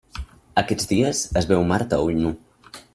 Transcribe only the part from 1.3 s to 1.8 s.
es veu